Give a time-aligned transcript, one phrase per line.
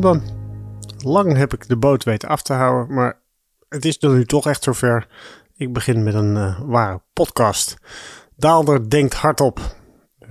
[0.00, 0.22] dan.
[0.98, 3.20] Lang heb ik de boot weten af te houden, maar
[3.68, 5.08] het is nu toch echt zover.
[5.56, 7.76] Ik begin met een uh, ware podcast.
[8.36, 9.60] Daalder denkt hardop.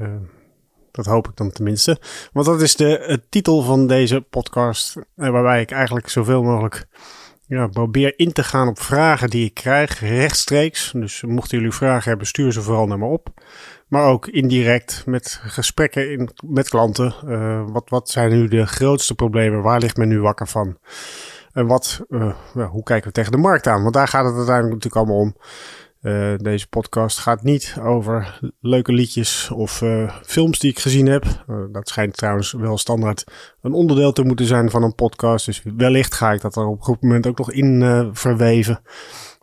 [0.01, 0.07] Uh,
[0.91, 1.99] dat hoop ik dan tenminste.
[2.33, 4.95] Want dat is de titel van deze podcast.
[5.15, 6.87] waarbij ik eigenlijk zoveel mogelijk
[7.57, 10.91] ja, probeer in te gaan op vragen die ik krijg rechtstreeks.
[10.95, 13.29] Dus mochten jullie vragen hebben, stuur ze vooral naar me op.
[13.87, 17.13] Maar ook indirect met gesprekken in, met klanten.
[17.25, 19.61] Uh, wat, wat zijn nu de grootste problemen?
[19.61, 20.77] Waar ligt men nu wakker van?
[21.51, 22.33] En wat, uh,
[22.69, 23.81] hoe kijken we tegen de markt aan?
[23.81, 25.35] Want daar gaat het uiteindelijk natuurlijk allemaal om.
[26.01, 29.83] Uh, deze podcast gaat niet over leuke liedjes of
[30.23, 31.25] films die ik gezien heb.
[31.71, 33.23] dat schijnt trouwens wel standaard
[33.61, 35.45] een onderdeel te moeten zijn van een podcast.
[35.45, 38.81] Dus wellicht ga ik dat er op een goed moment ook nog in verweven.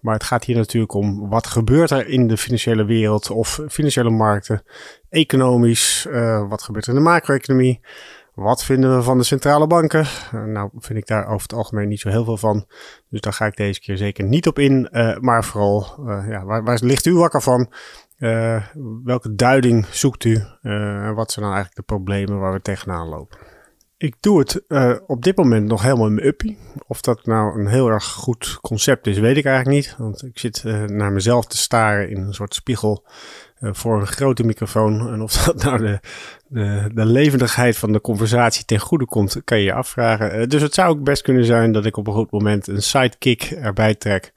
[0.00, 4.10] Maar het gaat hier natuurlijk om wat gebeurt er in de financiële wereld of financiële
[4.10, 4.62] markten,
[5.10, 6.06] economisch,
[6.48, 7.80] wat gebeurt er in de macro-economie,
[8.38, 10.06] wat vinden we van de centrale banken?
[10.34, 12.66] Uh, nou, vind ik daar over het algemeen niet zo heel veel van.
[13.08, 14.88] Dus daar ga ik deze keer zeker niet op in.
[14.92, 17.72] Uh, maar vooral, ja, waar, waar, ligt u wakker van?
[19.04, 20.42] welke duiding zoekt u?
[20.62, 23.38] en wat zijn dan eigenlijk de problemen waar we tegenaan lopen?
[23.96, 24.62] Ik doe het
[25.06, 26.58] op dit moment nog helemaal in mijn uppie.
[26.86, 29.96] Of dat nou een heel erg goed concept is, weet ik eigenlijk niet.
[29.98, 33.06] Want ik zit naar mezelf te staren in een soort spiegel
[33.60, 35.12] voor een grote microfoon.
[35.12, 36.00] En of dat nou de,
[36.48, 40.48] de, de levendigheid van de conversatie ten goede komt, kan je je afvragen.
[40.48, 43.42] dus het zou ook best kunnen zijn dat ik op een goed moment een sidekick
[43.42, 44.32] erbij trek.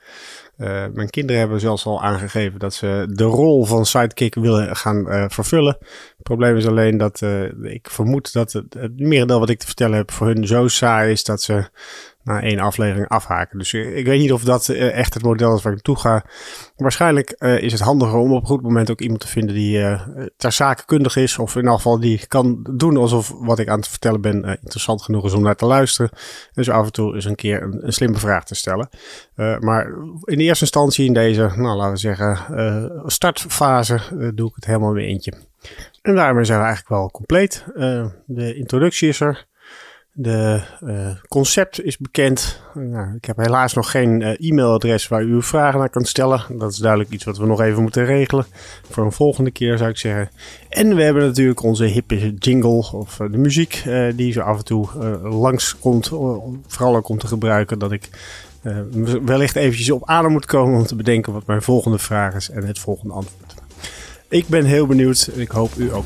[0.58, 5.08] Uh, mijn kinderen hebben zelfs al aangegeven dat ze de rol van sidekick willen gaan
[5.08, 5.78] uh, vervullen.
[5.80, 7.22] Het probleem is alleen dat
[7.62, 11.12] ik vermoed dat het, het merendeel wat ik te vertellen heb voor hun zo saai
[11.12, 11.70] is dat ze
[12.24, 13.58] na één aflevering afhaken.
[13.58, 16.26] Dus ik weet niet of dat echt het model is waar ik naartoe ga.
[16.76, 19.78] Waarschijnlijk uh, is het handiger om op een goed moment ook iemand te vinden die
[19.78, 20.02] uh,
[20.38, 21.38] ter zake kundig is.
[21.38, 25.02] Of in elk geval die kan doen alsof wat ik aan het vertellen ben interessant
[25.02, 26.12] genoeg is om naar te luisteren.
[26.54, 28.90] Dus af en toe eens een keer een, slimme vraag te stellen.
[29.60, 29.86] maar
[30.24, 34.00] in eerste instantie in deze, nou laten we zeggen, startfase
[34.36, 35.34] doe ik het helemaal weer eentje.
[36.02, 37.66] En daarmee zijn we eigenlijk wel compleet.
[38.26, 39.50] de introductie is er.
[40.14, 42.62] De uh, concept is bekend.
[42.74, 46.46] Nou, ik heb helaas nog geen uh, e-mailadres waar u uw vragen naar kunt stellen.
[46.50, 48.46] Dat is duidelijk iets wat we nog even moeten regelen.
[48.90, 50.30] Voor een volgende keer zou ik zeggen.
[50.70, 53.84] En we hebben natuurlijk onze hippe jingle of uh, de muziek
[54.16, 54.88] die zo af en toe
[55.24, 56.08] langs komt.
[56.68, 58.10] vooral ook om te gebruiken dat ik
[59.26, 62.68] wellicht eventjes op adem moet komen om te bedenken wat mijn volgende vraag is en
[62.68, 63.54] het volgende antwoord.
[64.30, 66.06] Ik ben heel benieuwd en ik hoop u ook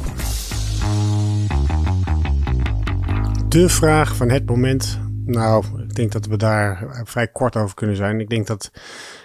[3.55, 4.99] de vraag van het moment.
[5.25, 8.19] Nou, ik denk dat we daar vrij kort over kunnen zijn.
[8.19, 8.71] Ik denk dat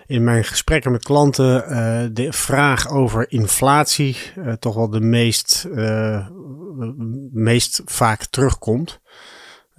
[0.06, 5.69] in mijn gesprekken met klanten uh, de vraag over inflatie uh, toch wel de meest,
[7.32, 9.00] meest vaak terugkomt.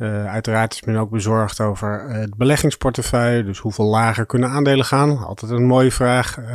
[0.02, 3.44] Uh, uiteraard is men ook bezorgd over uh, het beleggingsportefeuille.
[3.44, 5.18] Dus hoeveel lager kunnen aandelen gaan?
[5.18, 6.46] Altijd een mooie vraag uh,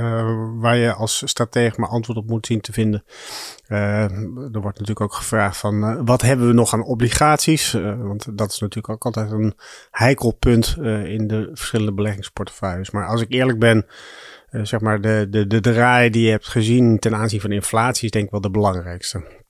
[0.61, 3.05] waar je als stratege maar antwoord op moet zien te vinden.
[3.67, 7.73] er wordt natuurlijk ook gevraagd van wat hebben we nog aan obligaties?
[7.99, 9.55] want dat is natuurlijk ook altijd een
[9.91, 12.91] heikel punt in de verschillende beleggingsportefeuilles.
[12.91, 13.87] Maar als ik eerlijk ben,
[14.51, 18.11] zeg maar de, de, de draai die je hebt gezien ten aanzien van inflatie is
[18.11, 19.45] denk ik wel de belangrijkste.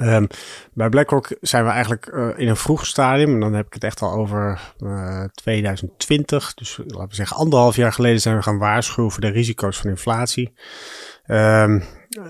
[0.00, 0.26] Um,
[0.72, 3.34] bij BlackRock zijn we eigenlijk uh, in een vroeg stadium.
[3.34, 6.54] En dan heb ik het echt al over uh, eh, 2020.
[6.54, 9.90] Dus laten we zeggen, anderhalf jaar geleden zijn we gaan waarschuwen voor de risico's van
[9.90, 10.52] inflatie.
[11.26, 11.82] Um,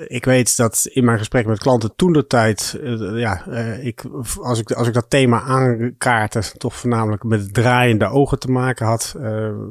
[0.06, 3.44] ik weet dat in mijn gesprek met klanten toen de tijd, uh, ja,
[3.80, 4.04] ik,
[4.40, 9.14] als, ik, als ik dat thema aankaartte, toch voornamelijk met draaiende ogen te maken had.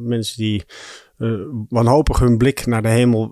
[0.01, 0.65] mensen die
[1.18, 1.39] uh,
[1.69, 3.30] wanhopig hun blik naar de hemel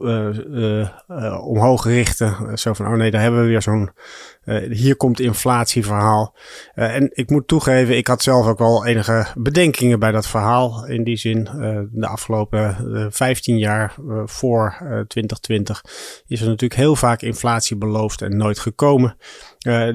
[1.41, 2.57] omhoog richten.
[2.57, 3.91] Zo van, oh nee, daar hebben we weer zo'n,
[4.69, 6.35] hier komt inflatieverhaal.
[6.73, 10.85] en ik moet toegeven, ik had zelf ook wel enige bedenkingen bij dat verhaal.
[10.85, 11.43] In die zin,
[11.91, 12.75] de afgelopen
[13.11, 13.95] 15 jaar
[14.25, 14.75] voor
[15.07, 15.83] 2020
[16.27, 19.17] is er natuurlijk heel vaak inflatie beloofd en nooit gekomen.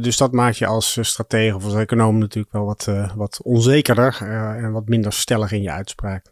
[0.01, 4.17] Dus dat maakt je als stratege of als econoom natuurlijk wel wat, wat onzekerder
[4.57, 6.27] en wat minder stellig in je uitspraak.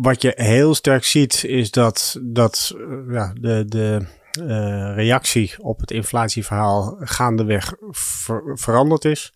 [0.00, 2.74] wat je heel sterk ziet is dat, dat
[3.08, 4.06] ja, de, de
[4.94, 9.32] reactie op het inflatieverhaal gaandeweg ver, veranderd is.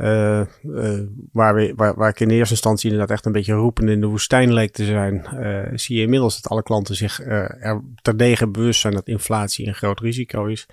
[0.00, 1.00] Uh, uh,
[1.32, 4.06] waar, we, waar, waar ik in eerste instantie inderdaad echt een beetje roepend in de
[4.06, 8.80] woestijn leek te zijn, uh, zie je inmiddels dat alle klanten zich er terdege bewust
[8.80, 10.66] zijn dat inflatie een groot risico is.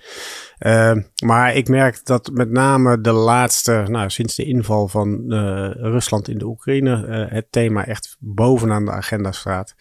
[1.24, 5.32] maar ik merk dat met name de laatste, nou, sinds de inval van
[5.72, 9.74] Rusland in de Oekraïne, het thema echt bovenaan de agenda staat.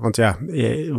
[0.00, 0.38] want ja,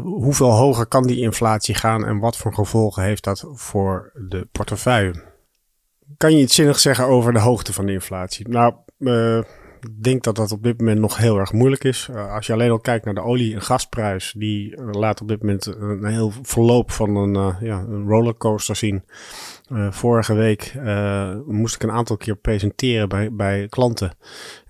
[0.02, 5.31] hoeveel hoger kan die inflatie gaan en wat voor gevolgen heeft dat voor de portefeuille?
[6.18, 8.50] Kan je iets zinnigs zeggen over de hoogte van de inflatie?
[8.50, 8.74] Nou,
[9.82, 12.08] ik denk dat dat op dit moment nog heel erg moeilijk is.
[12.12, 15.28] Uh, als je alleen al kijkt naar de olie- en gasprijs, die uh, laat op
[15.28, 19.04] dit moment een heel verloop van een, ja, een rollercoaster zien.
[19.90, 20.74] Vorige week
[21.46, 24.12] moest ik een aantal keer presenteren bij, bij klanten.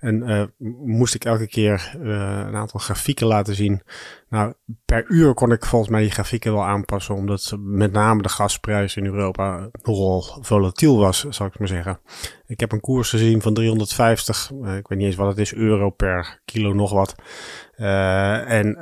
[0.02, 0.42] En uh,
[0.84, 3.82] moest ik elke keer een aantal grafieken laten zien.
[4.28, 4.54] Nou,
[4.84, 8.96] per uur kon ik volgens mij die grafieken wel aanpassen, omdat met name de gasprijs
[8.96, 12.00] in Europa nogal volatiel was, zal ik maar zeggen.
[12.46, 15.90] Ik heb een koers gezien van 350, ik weet niet eens wat het is, euro
[15.90, 17.14] per kilo nog wat.
[18.46, 18.78] En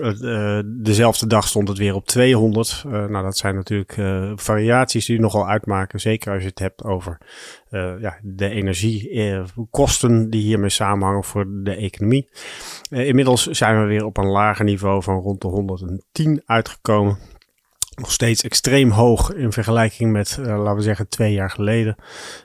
[0.00, 2.82] uh, dezelfde dag stond het weer op 200.
[2.86, 3.94] Uh, nou, dat zijn natuurlijk
[4.40, 6.00] variaties die nogal uitmaken.
[6.00, 7.18] Zeker als je het hebt over
[8.00, 12.28] ja, de energiekosten die hiermee samenhangen voor de economie.
[12.90, 17.18] inmiddels zijn we weer op een lager niveau van rond de 110 uitgekomen
[17.96, 21.96] nog steeds extreem hoog in vergelijking met, uh, laten we zeggen, twee jaar geleden.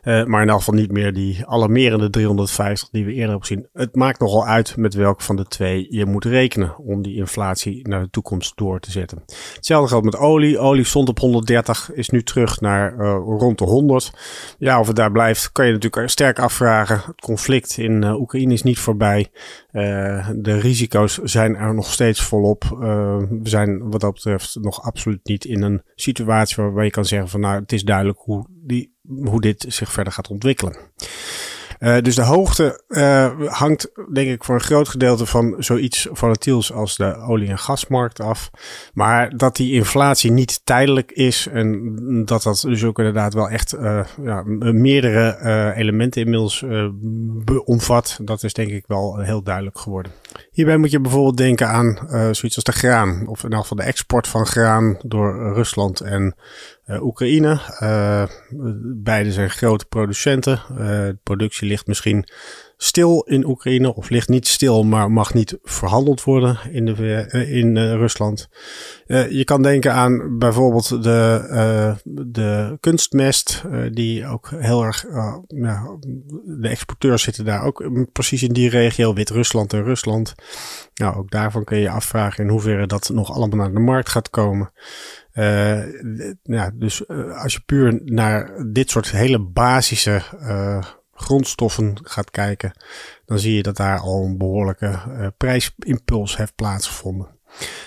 [0.03, 3.69] Uh, maar in elk geval niet meer die alarmerende 350 die we eerder hebben.
[3.73, 7.87] Het maakt nogal uit met welke van de twee je moet rekenen om die inflatie
[7.87, 9.23] naar de toekomst door te zetten.
[9.55, 10.59] Hetzelfde geldt met olie.
[10.59, 14.11] Olie stond op 130, is nu terug naar uh, rond de 100.
[14.57, 17.01] Ja, of het daar blijft, kan je natuurlijk sterk afvragen.
[17.05, 19.27] Het conflict in Oekraïne is niet voorbij.
[19.71, 22.63] de risico's zijn er nog steeds volop.
[22.69, 27.29] we zijn wat dat betreft nog absoluut niet in een situatie waarbij je kan zeggen
[27.29, 30.75] van nou, het is duidelijk hoe, die, hoe dit zich verder gaat ontwikkelen.
[31.81, 36.73] Uh, dus de hoogte uh, hangt, denk ik, voor een groot gedeelte van zoiets volatiels
[36.73, 38.49] als de olie- en gasmarkt af.
[38.93, 43.73] Maar dat die inflatie niet tijdelijk is en dat dat dus ook inderdaad wel echt
[43.73, 46.65] uh, ja, meerdere elementen inmiddels
[47.63, 50.11] omvat, dat is denk ik wel heel duidelijk geworden.
[50.51, 53.83] Hierbij moet je bijvoorbeeld denken aan zoiets als de graan, of in ieder geval de
[53.83, 56.35] export van graan door Rusland en
[56.87, 57.59] uh, Oekraïne.
[57.81, 58.25] Uh,
[58.95, 60.61] beide zijn grote producenten.
[60.71, 62.27] Uh, de productie ligt misschien
[62.83, 67.77] stil in Oekraïne, of ligt niet stil, maar mag niet verhandeld worden in, de, in
[67.77, 68.49] Rusland.
[69.29, 75.05] je kan denken aan bijvoorbeeld de, de kunstmest, die ook heel erg,
[76.45, 80.35] de exporteurs zitten daar ook precies in die regio, Wit-Rusland en Rusland.
[80.93, 84.29] Nou, ook daarvan kun je afvragen in hoeverre dat nog allemaal naar de markt gaat
[84.29, 84.71] komen.
[86.43, 87.07] Ja, dus
[87.43, 90.21] als je puur naar dit soort hele basische
[91.21, 92.71] grondstoffen gaat kijken,
[93.25, 94.99] dan zie je dat daar al een behoorlijke
[95.37, 97.27] prijsimpuls heeft plaatsgevonden.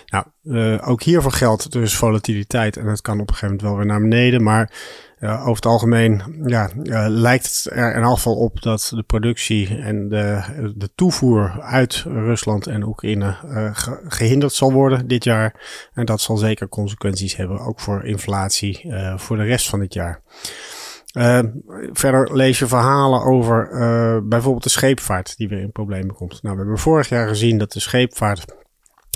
[0.07, 3.87] Nou, ook hiervoor geldt dus volatiliteit en het kan op een gegeven moment wel weer
[3.87, 4.73] naar beneden, maar
[5.21, 6.71] uh, over het algemeen ja,
[7.09, 10.43] lijkt het er in elk geval op dat de productie en de,
[10.77, 13.37] de toevoer uit Rusland en Oekraïne
[14.09, 15.61] gehinderd zal worden dit jaar.
[15.93, 20.23] En dat zal zeker consequenties hebben, ook voor inflatie voor de rest van dit jaar.
[21.93, 23.69] Verder lees je verhalen over
[24.29, 26.43] bijvoorbeeld de scheepvaart die weer in problemen komt.
[26.43, 28.45] Nou, we hebben vorig jaar gezien dat de scheepvaart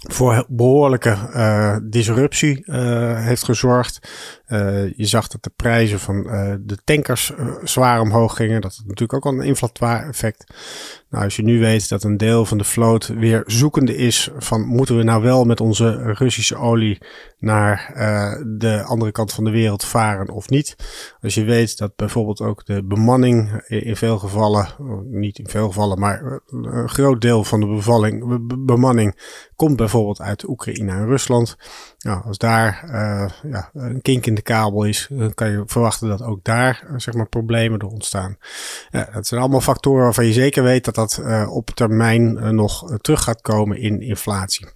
[0.07, 4.11] voor behoorlijke uh, disruptie uh, heeft gezorgd.
[4.49, 6.23] Uh, je zag dat de prijzen van
[6.61, 8.61] de tankers zwaar omhoog gingen.
[8.61, 10.55] Dat had natuurlijk ook al een inflatoire effect.
[11.11, 14.67] Nou, als je nu weet dat een deel van de vloot weer zoekende is van
[14.67, 16.99] moeten we nou wel met onze Russische olie
[17.39, 17.93] naar
[18.47, 20.77] de andere kant van de wereld varen of niet.
[21.21, 24.69] Als je weet dat bijvoorbeeld ook de bemanning in veel gevallen,
[25.05, 29.21] niet in veel gevallen, maar een groot deel van de bevalling, bemanning
[29.57, 31.57] komt bijvoorbeeld uit Oekraïne en Rusland.
[31.99, 32.85] Nou, als daar
[33.43, 36.99] ja, een kink in de kabel is, dan kan je verwachten dat ook daar uh,
[36.99, 38.37] zeg maar, problemen door ontstaan.
[38.91, 42.99] Ja, dat zijn allemaal factoren waarvan je zeker weet dat dat uh, op termijn nog
[43.01, 44.67] terug gaat komen in inflatie.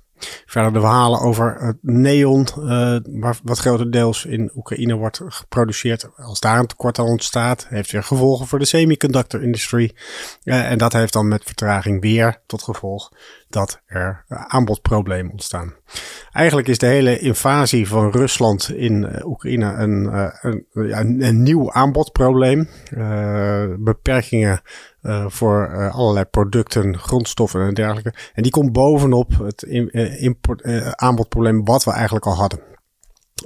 [0.47, 2.97] Verder de verhalen over het neon, uh,
[3.42, 6.09] wat grotendeels in Oekraïne wordt geproduceerd.
[6.16, 9.97] Als daar een tekort aan ontstaat, heeft weer gevolgen voor de semiconductor industrie.
[10.42, 13.11] En dat heeft dan met vertraging weer tot gevolg
[13.53, 15.75] dat er aanbodproblemen ontstaan.
[16.31, 20.07] Eigenlijk is de hele invasie van Rusland in uh, Oekraïne een,
[20.41, 22.69] een, een, een, nieuw aanbodprobleem.
[23.79, 24.61] beperkingen
[25.03, 28.15] uh, voor allerlei producten, grondstoffen en dergelijke.
[28.35, 29.67] En die komt bovenop het
[30.95, 32.61] aanbodprobleem wat we eigenlijk al hadden.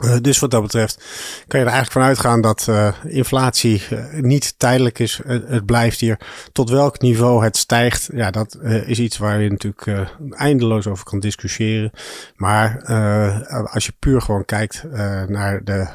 [0.00, 1.05] Uh, dus wat dat betreft
[1.47, 5.21] kan je er eigenlijk van uitgaan dat uh, inflatie uh, niet tijdelijk is.
[5.26, 6.21] het blijft hier.
[6.53, 11.21] Tot welk niveau het stijgt, ja, dat is iets waar je natuurlijk eindeloos over kan
[11.21, 11.91] discussiëren.
[12.37, 12.85] Maar
[13.73, 14.85] als je puur gewoon kijkt
[15.26, 15.87] naar de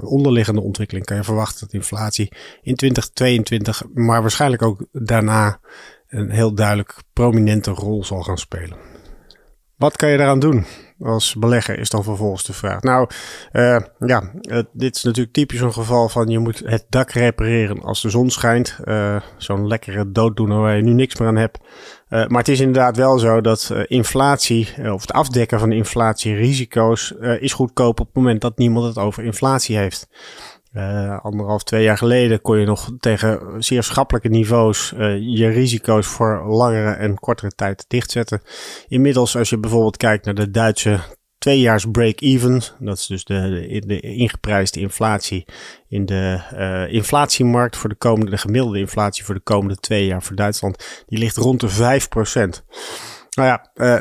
[0.00, 5.60] onderliggende ontwikkeling, kan je verwachten dat inflatie in 2022, maar waarschijnlijk ook daarna,
[6.08, 8.87] een heel duidelijk prominente rol zal gaan spelen.
[9.78, 10.64] Wat kan je daaraan doen
[11.00, 12.82] als belegger, is dan vervolgens de vraag.
[12.82, 13.08] Nou,
[13.52, 14.22] uh, ja,
[14.72, 18.30] dit is natuurlijk typisch een geval van je moet het dak repareren als de zon
[18.30, 18.78] schijnt.
[18.84, 21.58] Uh, Zo'n lekkere dooddoener waar je nu niks meer aan hebt.
[21.58, 27.52] Uh, maar het is inderdaad wel zo dat inflatie, of het afdekken van inflatierisico's, is
[27.52, 30.08] goedkoop op het moment dat niemand het over inflatie heeft.
[30.72, 36.06] Uh, anderhalf, twee jaar geleden kon je nog tegen zeer schappelijke niveaus uh, je risico's
[36.06, 38.42] voor langere en kortere tijd dichtzetten.
[38.88, 41.00] Inmiddels, als je bijvoorbeeld kijkt naar de Duitse
[41.38, 45.44] tweejaars break-even, dat is dus de, de, de, ingeprijsde inflatie
[45.88, 50.22] in de uh, inflatiemarkt voor de komende, de gemiddelde inflatie voor de komende twee jaar
[50.22, 52.64] voor Duitsland, die ligt rond de 5%.
[53.34, 54.00] Nou ja, uh,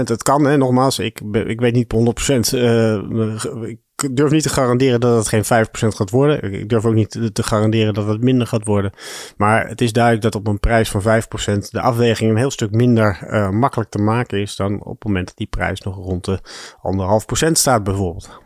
[0.00, 0.98] 5% het kan, hè, nogmaals.
[0.98, 2.54] Ik, ik weet niet 100%.
[2.54, 6.52] Uh, ik durf niet te garanderen dat het geen 5% gaat worden.
[6.52, 8.92] Ik durf ook niet te garanderen dat het minder gaat worden.
[9.36, 11.04] Maar het is duidelijk dat op een prijs van 5%
[11.70, 15.26] de afweging een heel stuk minder uh, makkelijk te maken is dan op het moment
[15.26, 16.38] dat die prijs nog rond de
[17.46, 18.44] 1,5% staat bijvoorbeeld.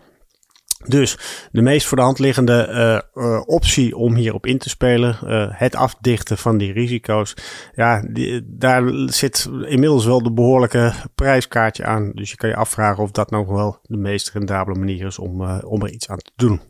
[0.87, 1.19] Dus
[1.53, 2.69] de meest voor de hand liggende
[3.15, 7.37] uh, uh, optie om hierop in te spelen, uh, het afdichten van die risico's,
[7.75, 8.05] ja,
[8.45, 12.11] daar zit inmiddels wel de behoorlijke prijskaartje aan.
[12.15, 15.43] Dus je kan je afvragen of dat nou wel de meest rendabele manier is om,
[15.61, 16.61] om er iets aan te doen.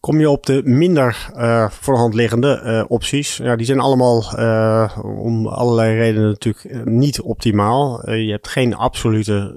[0.00, 3.36] Kom je op de minder uh, voor de hand liggende uh, opties.
[3.36, 8.10] Ja, die zijn allemaal uh, om allerlei redenen natuurlijk niet optimaal.
[8.10, 9.52] je hebt geen absolute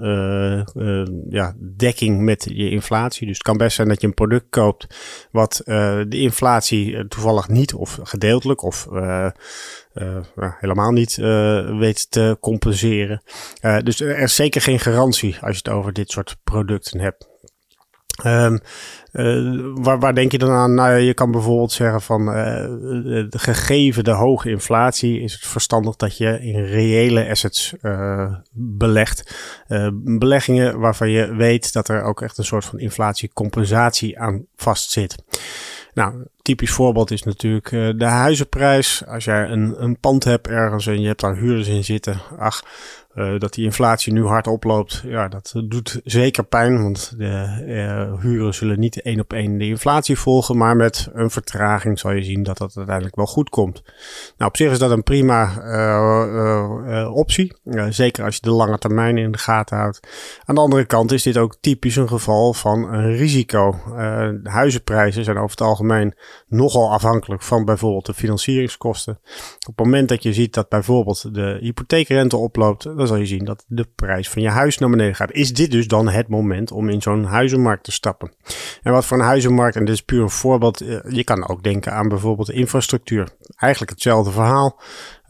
[1.30, 3.28] ja, dekking met je inflatie.
[3.28, 4.88] Dus het kan best zijn dat je een product koopt
[5.32, 8.88] wat de inflatie toevallig niet of gedeeltelijk of
[10.60, 11.16] helemaal niet
[11.78, 13.24] weet te compenseren.
[13.84, 17.32] dus er is zeker geen garantie als je het over dit soort producten hebt.
[18.26, 18.60] Um,
[19.12, 20.74] uh, waar, waar denk je dan aan?
[20.74, 26.18] Nou, je kan bijvoorbeeld zeggen van uh, gegeven de hoge inflatie is het verstandig dat
[26.18, 29.36] je in reële assets uh, belegt.
[29.94, 35.16] beleggingen waarvan je weet dat er ook echt een soort van inflatiecompensatie aan vastzit.
[35.94, 39.04] Nou, typisch voorbeeld is natuurlijk de huizenprijs.
[39.08, 42.22] Als jij een, een pand hebt ergens en je hebt daar huurders in zitten.
[42.38, 42.64] Ach,
[43.16, 46.84] uh, dat die inflatie nu hard oploopt, ja, dat doet zeker pijn.
[46.84, 50.58] Want de uh, huren zullen niet één op één de inflatie volgen.
[50.58, 53.84] Maar met een vertraging zal je zien dat dat uiteindelijk wel goed komt.
[54.38, 55.52] Nou, op zich is dat een prima
[57.08, 57.56] optie.
[57.90, 60.00] zeker als je de lange termijn in de gaten houdt.
[60.46, 63.72] Aan de andere kant is dit ook typisch een geval van een risico.
[64.44, 66.16] de huizenprijzen zijn over het algemeen
[66.48, 69.20] nogal afhankelijk van bijvoorbeeld de financieringskosten.
[69.68, 73.46] Op het moment dat je ziet dat bijvoorbeeld de hypotheekrente oploopt dan zal je zien
[73.46, 75.32] dat de prijs van je huis naar beneden gaat.
[75.32, 78.32] Is dit dus dan het moment om in zo'n huizenmarkt te stappen?
[78.82, 81.64] En wat voor een huizenmarkt, en dit is puur een voorbeeld, eh, je kan ook
[81.64, 83.30] denken aan bijvoorbeeld infrastructuur.
[83.56, 84.82] Eigenlijk hetzelfde verhaal.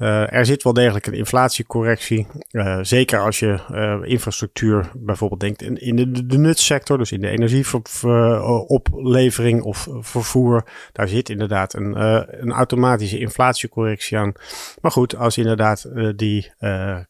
[0.03, 2.27] Uh, er zit wel degelijk een inflatiecorrectie.
[2.51, 7.29] Uh, zeker als je uh, infrastructuur bijvoorbeeld denkt in, de, de nutsector, dus in de
[7.29, 10.63] energieoplevering of vervoer.
[10.91, 12.01] Daar zit inderdaad een,
[12.41, 14.33] een automatische inflatiecorrectie aan.
[14.81, 16.51] Maar goed, als inderdaad die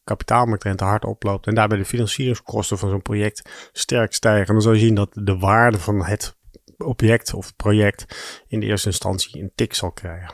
[0.04, 4.80] kapitaalmarktrente hard oploopt en daarbij de financieringskosten van zo'n project sterk stijgen, dan zal je
[4.80, 6.38] zien dat de waarde van het
[6.78, 8.06] object of project
[8.48, 10.34] in de eerste instantie een tik zal krijgen.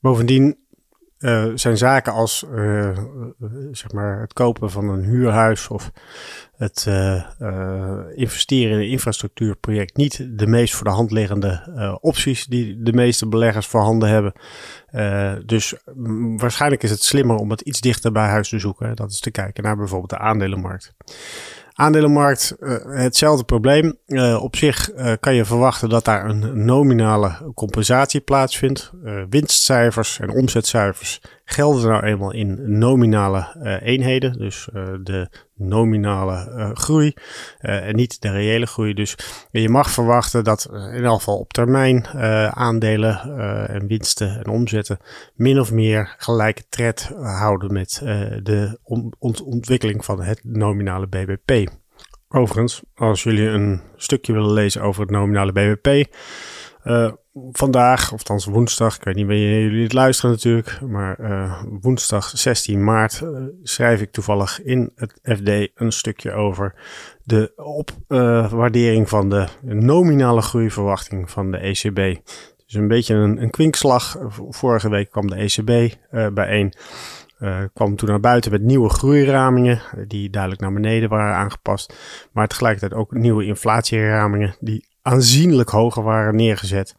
[0.00, 0.68] Bovendien
[1.20, 2.98] uh, zijn zaken als uh,
[3.72, 5.90] zeg maar het kopen van een huurhuis of
[6.56, 6.86] het
[8.14, 13.26] investeren in een infrastructuurproject niet de meest voor de hand liggende opties die de meeste
[13.26, 14.32] beleggers voorhanden hebben.
[15.46, 18.96] dus mm, waarschijnlijk is het slimmer om het iets dichter bij huis te zoeken.
[18.96, 20.94] Dat is te kijken naar bijvoorbeeld de aandelenmarkt.
[21.80, 23.98] Aandelenmarkt, uh, hetzelfde probleem.
[24.06, 28.92] Uh, op zich uh, kan je verwachten dat daar een nominale compensatie plaatsvindt.
[29.30, 31.20] winstcijfers en omzetcijfers
[31.50, 34.32] gelden nou eenmaal in nominale eenheden.
[34.38, 34.68] Dus
[35.02, 37.12] de nominale groei
[37.58, 38.94] en niet de reële groei.
[38.94, 39.16] Dus
[39.50, 42.06] je mag verwachten dat in elk geval op termijn
[42.54, 43.38] aandelen
[43.68, 44.98] en winsten en omzetten
[45.34, 48.00] min of meer gelijke tred houden met
[48.42, 48.78] de
[49.44, 51.68] ontwikkeling van het nominale BBP.
[52.32, 56.14] Overigens, als jullie een stukje willen lezen over het nominale BBP,
[56.82, 61.62] eh, vandaag, of althans woensdag, ik weet niet wanneer jullie het luisteren natuurlijk, maar uh,
[61.80, 66.74] woensdag 16 maart uh, schrijf ik toevallig in het FD een stukje over
[67.24, 72.20] de opwaardering van de nominale groeiverwachting van de ECB.
[72.66, 74.16] Dus een beetje een, een kwinkslag.
[74.48, 75.94] Vorige week kwam de ECB
[76.34, 76.74] bijeen.
[77.40, 81.94] Uh, kwam toen naar buiten met nieuwe groeiramingen, eh, die duidelijk naar beneden waren aangepast.
[82.32, 86.96] Maar tegelijkertijd ook nieuwe inflatieramingen, die aanzienlijk hoger waren neergezet.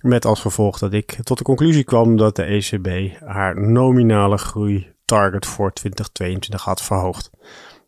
[0.00, 5.46] Met als gevolg dat ik tot de conclusie kwam dat de ECB haar nominale groeitarget
[5.46, 7.30] voor 2022 had verhoogd.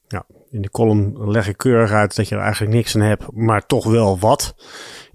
[0.08, 3.32] Ja, in de column leg ik keurig uit dat je er eigenlijk niks aan hebt,
[3.32, 4.54] maar toch wel wat.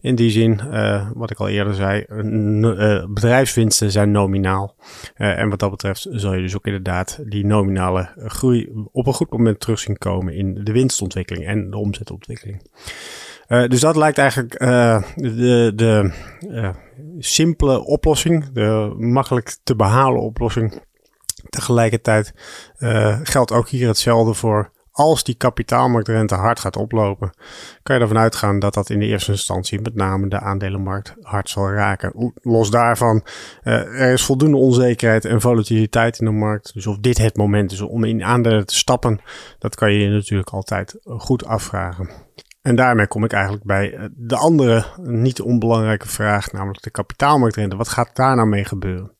[0.01, 4.75] In die zin, uh, wat ik al eerder zei, uh, bedrijfswinsten zijn nominaal.
[5.15, 9.31] En wat dat betreft zal je dus ook inderdaad die nominale groei op een goed
[9.31, 12.62] moment terug zien komen in de winstontwikkeling en de omzetontwikkeling.
[13.48, 14.60] dus dat lijkt eigenlijk
[15.15, 16.12] de, de
[17.20, 20.81] simpele oplossing, de makkelijk te behalen oplossing.
[21.50, 22.34] Tegelijkertijd
[23.24, 27.31] geldt ook hier hetzelfde voor als die kapitaalmarktrente hard gaat oplopen,
[27.83, 31.50] kan je ervan uitgaan dat dat in de eerste instantie met name de aandelenmarkt hard
[31.50, 32.33] zal raken.
[32.41, 33.24] Los daarvan,
[33.63, 36.74] uh, er is voldoende onzekerheid en volatiliteit in de markt.
[36.74, 39.19] Dus of dit het moment is om in aandelen te stappen,
[39.60, 42.10] dat kan je je natuurlijk altijd goed afvragen.
[42.62, 47.75] En daarmee kom ik eigenlijk bij eh, de andere niet onbelangrijke vraag, namelijk de kapitaalmarktrente.
[47.75, 49.12] Wat gaat daar nou mee gebeuren?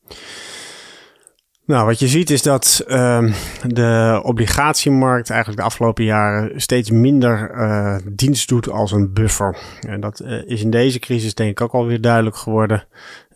[1.66, 3.34] Nou, wat je ziet is dat uh,
[3.66, 9.56] de obligatiemarkt eigenlijk de afgelopen jaren steeds minder uh, dienst doet als een buffer.
[9.80, 12.84] En dat uh, is in deze crisis denk ik ook alweer duidelijk geworden.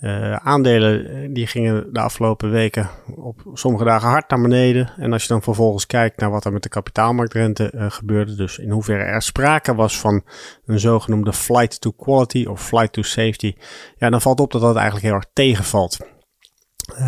[0.00, 4.90] Uh, aandelen die gingen de afgelopen weken op sommige dagen hard naar beneden.
[4.96, 8.70] En als je dan vervolgens kijkt naar wat er met de kapitaalmarktrente gebeurde, dus in
[8.70, 10.24] hoeverre er sprake was van
[10.66, 13.54] een zogenoemde flight to quality of flight to safety,
[13.96, 16.15] ja, dan valt op dat dat eigenlijk heel erg tegenvalt.
[16.92, 16.98] Uh,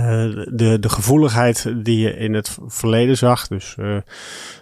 [0.52, 3.96] de, de gevoeligheid die je in het verleden zag, dus uh,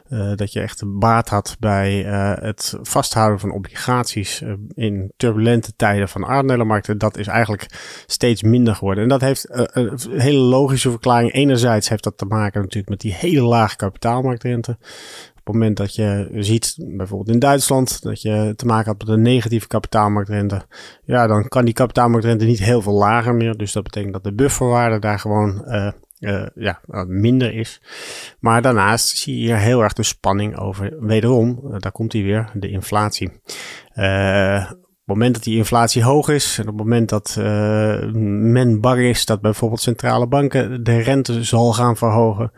[0.08, 2.02] uh, dat je echt baat had bij
[2.40, 4.42] het vasthouden van obligaties
[4.74, 7.66] in turbulente tijden van aandelenmarkten, dat is eigenlijk
[8.06, 9.02] steeds minder geworden.
[9.02, 11.32] En dat heeft een hele logische verklaring.
[11.32, 14.78] Enerzijds heeft dat te maken natuurlijk met die hele lage kapitaalmarktrente
[15.46, 19.22] het moment dat je ziet, bijvoorbeeld in Duitsland, dat je te maken had met een
[19.22, 20.66] negatieve kapitaalmarktrente,
[21.04, 23.56] ja, dan kan die kapitaalmarktrente niet heel veel lager meer.
[23.56, 27.82] Dus dat betekent dat de bufferwaarde daar gewoon uh, ja, minder is.
[28.40, 32.22] Maar daarnaast zie je hier heel erg de spanning over, wederom, uh, daar komt hij
[32.22, 33.30] weer, de inflatie.
[35.06, 37.36] Op het moment dat die inflatie hoog is en op het moment dat
[38.12, 42.52] men bang is dat bijvoorbeeld centrale banken de rente zal gaan verhogen,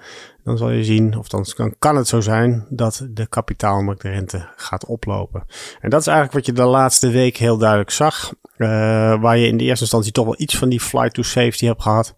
[0.44, 5.44] dan zal je zien, of dan kan, het zo zijn, dat de kapitaalmarktrente gaat oplopen.
[5.80, 8.32] En dat is eigenlijk wat je de laatste week heel duidelijk zag.
[8.56, 8.68] Uh,
[9.20, 11.82] waar je in de eerste instantie toch wel iets van die flight to safety hebt
[11.82, 12.14] gehad.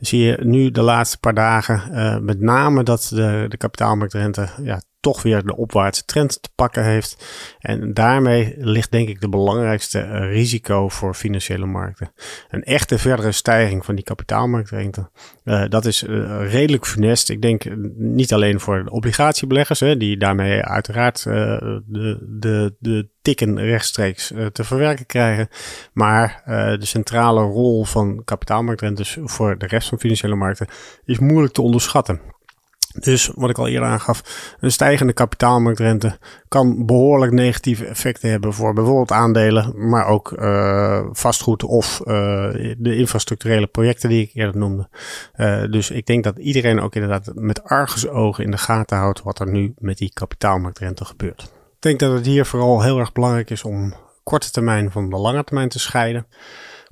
[0.00, 4.82] Zie je nu de laatste paar dagen uh, met name dat de, de kapitaalmarktrente ja,
[5.06, 7.26] toch weer de opwaartse trend te pakken heeft.
[7.58, 12.12] En daarmee ligt denk ik de belangrijkste uh, risico voor financiële markten.
[12.48, 15.10] Een echte verdere stijging van die kapitaalmarktrente.
[15.44, 17.30] Uh, dat is uh, redelijk funest.
[17.30, 17.64] Ik denk
[17.96, 25.06] niet alleen voor obligatiebeleggers, hè, die daarmee uiteraard de, de, de tikken rechtstreeks te verwerken
[25.06, 25.48] krijgen.
[25.92, 26.42] Maar
[26.78, 30.66] de centrale rol van kapitaalmarktrentes voor de rest van financiële markten
[31.04, 32.20] is moeilijk te onderschatten.
[32.98, 34.22] Dus wat ik al eerder aangaf,
[34.60, 41.64] een stijgende kapitaalmarktrente kan behoorlijk negatieve effecten hebben voor bijvoorbeeld aandelen, maar ook uh, vastgoed
[41.64, 42.06] of uh,
[42.78, 44.88] de infrastructurele projecten die ik eerder noemde.
[45.36, 49.38] Uh, dus ik denk dat iedereen ook inderdaad met argusogen in de gaten houdt wat
[49.38, 51.42] er nu met die kapitaalmarktrente gebeurt.
[51.42, 55.16] Ik denk dat het hier vooral heel erg belangrijk is om korte termijn van de
[55.16, 56.26] lange termijn te scheiden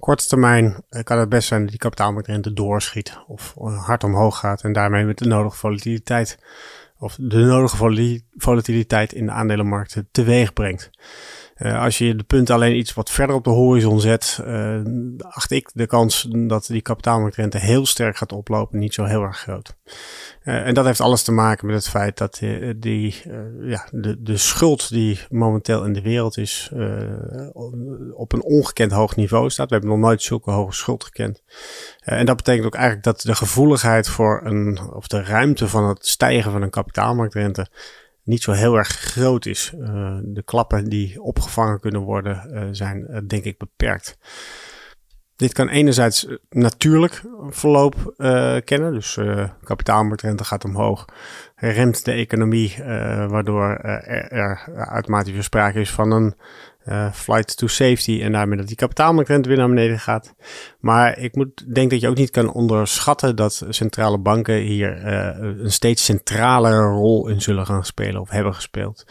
[0.04, 4.38] korte termijn eh, kan het best zijn dat die kapitaalmarktrente doorschiet of eh, hard omhoog
[4.38, 6.38] gaat en daarmee met de nodige volatiliteit
[6.98, 10.90] of de nodige volatiliteit in de aandelenmarkten teweeg brengt.
[11.58, 14.80] Uh, als je de punten alleen iets wat verder op de horizon zet, uh,
[15.18, 19.38] acht ik de kans dat die kapitaalmarktrente heel sterk gaat oplopen niet zo heel erg
[19.38, 19.76] groot.
[20.44, 22.40] Uh, en dat heeft alles te maken met het feit dat
[22.76, 23.22] die,
[23.60, 26.70] ja, de, de schuld die momenteel in de wereld is,
[28.12, 29.68] op een ongekend hoog niveau staat.
[29.68, 31.42] We hebben nog nooit zulke hoge schuld gekend.
[32.00, 36.06] en dat betekent ook eigenlijk dat de gevoeligheid voor een, of de ruimte van het
[36.06, 37.66] stijgen van een kapitaalmarktrente
[38.24, 39.72] niet zo heel erg groot is.
[39.78, 44.18] Uh, de klappen die opgevangen kunnen worden uh, zijn uh, denk ik beperkt.
[45.37, 48.14] Dit kan enerzijds natuurlijk verloop
[48.64, 49.18] kennen, dus
[49.62, 51.04] kapitaalmarktrente gaat omhoog,
[51.54, 52.74] remt de economie,
[53.28, 56.34] waardoor er, er automatisch sprake is van een
[56.88, 60.34] uh, flight to safety en daarmee dat die kapitaalmarktrente weer naar beneden gaat.
[60.80, 65.72] Maar ik moet, denk dat je ook niet kan onderschatten dat centrale banken hier een
[65.72, 69.06] steeds centralere rol in zullen gaan spelen of hebben gespeeld.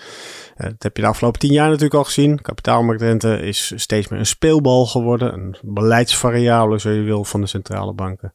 [0.58, 2.42] Dat heb je de afgelopen tien jaar natuurlijk al gezien.
[2.42, 7.94] Kapitaalmarktrente is steeds meer een speelbal geworden, een beleidsvariabele, zo je wil, van de centrale
[7.94, 8.34] banken.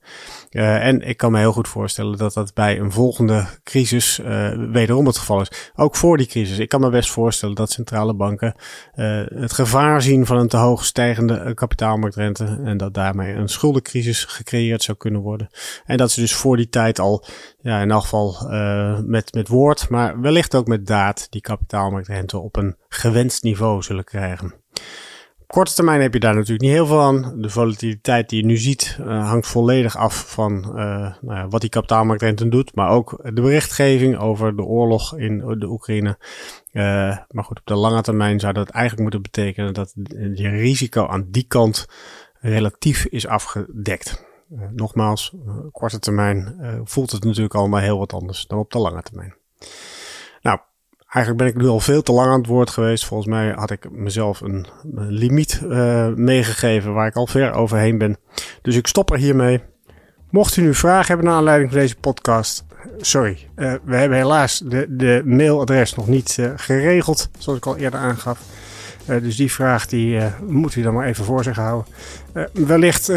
[0.50, 5.06] En ik kan me heel goed voorstellen dat dat bij een volgende crisis uh, wederom
[5.06, 5.70] het geval is.
[5.74, 6.58] Ook voor die crisis.
[6.58, 8.54] Ik kan me best voorstellen dat centrale banken
[9.34, 14.82] het gevaar zien van een te hoog stijgende kapitaalmarktrente en dat daarmee een schuldencrisis gecreëerd
[14.82, 15.48] zou kunnen worden.
[15.84, 17.24] En dat ze dus voor die tijd al,
[17.60, 18.48] ja, in elk geval
[19.04, 24.04] met, met woord, maar wellicht ook met daad, die kapitaalmarktrente op een gewenst niveau zullen
[24.04, 24.54] krijgen
[25.48, 27.40] korte termijn heb je daar natuurlijk niet heel veel aan.
[27.40, 30.74] De volatiliteit die je nu ziet uh, hangt volledig af van uh,
[31.20, 32.74] nou ja, wat die kapitaalmarktrente doet.
[32.74, 36.18] Maar ook de berichtgeving over de oorlog in de Oekraïne.
[36.72, 36.82] Uh,
[37.28, 39.92] maar goed, op de lange termijn zou dat eigenlijk moeten betekenen dat
[40.34, 41.88] je risico aan die kant
[42.40, 44.26] relatief is afgedekt.
[44.70, 45.34] nogmaals,
[45.72, 49.34] korte termijn voelt het natuurlijk allemaal heel wat anders dan op de lange termijn.
[50.42, 50.58] Nou,
[51.08, 53.04] Eigenlijk ben ik nu al veel te lang aan het woord geweest.
[53.04, 58.16] Volgens mij had ik mezelf een, limiet uh, meegegeven waar ik al ver overheen ben.
[58.62, 59.62] Dus ik stop er hiermee.
[60.30, 62.64] Mocht u nu vragen hebben naar aanleiding van deze podcast,
[63.00, 67.76] sorry, uh, we hebben helaas de, de mailadres nog niet uh, geregeld, zoals ik al
[67.76, 68.40] eerder aangaf.
[69.08, 71.92] Uh, dus die vraag die uh, moet u dan maar even voor zich houden.
[72.34, 73.12] Uh, wellicht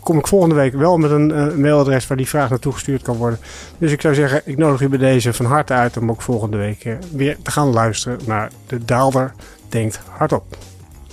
[0.00, 3.38] kom ik volgende week wel met een mailadres waar die vraag naartoe gestuurd kan worden.
[3.78, 6.56] Dus ik zou zeggen, ik nodig u bij deze van harte uit om ook volgende
[6.56, 9.32] week weer te gaan luisteren naar De Daalder
[9.68, 10.56] Denkt Hardop.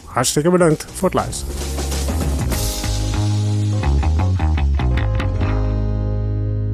[0.05, 1.53] Hartstikke bedankt voor het luisteren.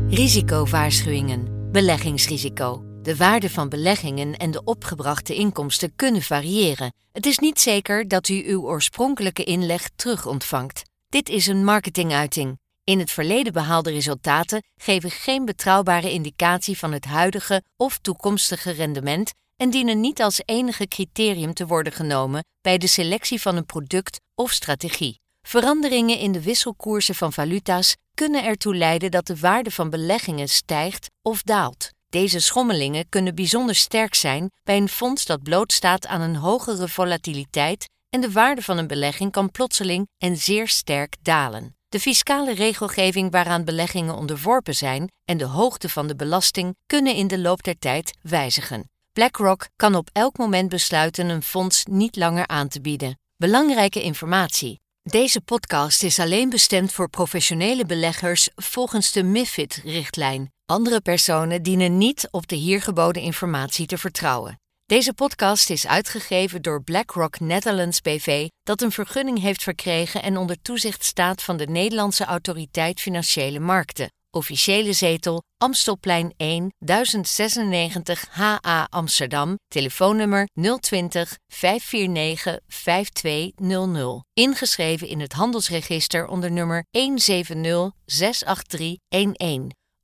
[0.09, 1.69] Risicowaarschuwingen.
[1.71, 2.94] Beleggingsrisico.
[3.05, 6.93] De waarde van beleggingen en de opgebrachte inkomsten kunnen variëren.
[7.11, 10.81] Het is niet zeker dat u uw oorspronkelijke inleg terug ontvangt.
[11.09, 12.59] Dit is een marketinguiting.
[12.83, 19.33] In het verleden behaalde resultaten geven geen betrouwbare indicatie van het huidige of toekomstige rendement
[19.55, 24.19] en dienen niet als enige criterium te worden genomen bij de selectie van een product
[24.35, 25.19] of strategie.
[25.41, 31.09] Veranderingen in de wisselkoersen van valuta's kunnen ertoe leiden dat de waarde van beleggingen stijgt
[31.21, 31.93] of daalt.
[32.15, 37.89] Deze schommelingen kunnen bijzonder sterk zijn bij een fonds dat blootstaat aan een hogere volatiliteit
[38.09, 41.75] en de waarde van een belegging kan plotseling en zeer sterk dalen.
[41.89, 47.27] De fiscale regelgeving waaraan beleggingen onderworpen zijn en de hoogte van de belasting kunnen in
[47.27, 48.89] de loop der tijd wijzigen.
[49.13, 53.19] BlackRock kan op elk moment besluiten een fonds niet langer aan te bieden.
[53.37, 54.79] Belangrijke informatie.
[55.03, 60.53] Deze podcast is alleen bestemd voor professionele beleggers volgens de MIFID-richtlijn.
[60.65, 64.59] Andere personen dienen niet op de hier geboden informatie te vertrouwen.
[64.85, 70.61] Deze podcast is uitgegeven door BlackRock Netherlands BV, dat een vergunning heeft verkregen en onder
[70.61, 74.09] toezicht staat van de Nederlandse Autoriteit Financiële Markten.
[74.31, 79.55] Officiële zetel Amstelplein 1 1096 HA Amsterdam.
[79.67, 80.47] Telefoonnummer
[80.79, 84.23] 020 549 5200.
[84.33, 87.89] Ingeschreven in het handelsregister onder nummer 170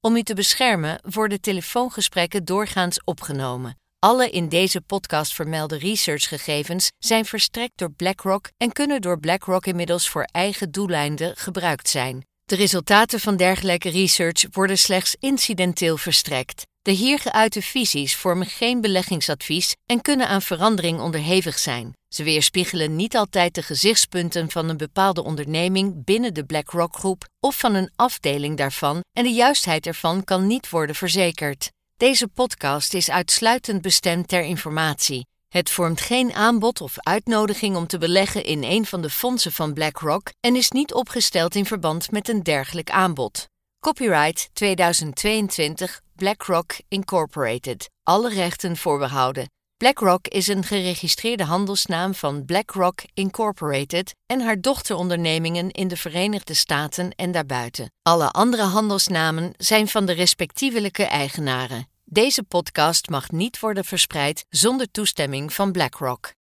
[0.03, 3.75] Om u te beschermen worden telefoongesprekken doorgaans opgenomen.
[3.99, 10.09] Alle in deze podcast vermelde researchgegevens zijn verstrekt door BlackRock en kunnen door BlackRock inmiddels
[10.09, 12.25] voor eigen doeleinden gebruikt zijn.
[12.43, 16.63] De resultaten van dergelijke research worden slechts incidenteel verstrekt.
[16.83, 21.93] De hier geuite visies vormen geen beleggingsadvies en kunnen aan verandering onderhevig zijn.
[22.07, 27.73] Ze weerspiegelen niet altijd de gezichtspunten van een bepaalde onderneming binnen de BlackRock-groep of van
[27.73, 31.71] een afdeling daarvan en de juistheid ervan kan niet worden verzekerd.
[31.97, 35.25] Deze podcast is uitsluitend bestemd ter informatie.
[35.47, 39.73] Het vormt geen aanbod of uitnodiging om te beleggen in een van de fondsen van
[39.73, 43.49] BlackRock en is niet opgesteld in verband met een dergelijk aanbod.
[43.79, 47.89] Copyright 2022 BlackRock Incorporated.
[48.03, 49.49] Alle rechten voorbehouden.
[49.77, 57.11] BlackRock is een geregistreerde handelsnaam van BlackRock Incorporated en haar dochterondernemingen in de Verenigde Staten
[57.15, 57.91] en daarbuiten.
[58.01, 61.87] Alle andere handelsnamen zijn van de respectievelijke eigenaren.
[62.05, 66.33] Deze podcast mag niet worden verspreid zonder toestemming van BlackRock.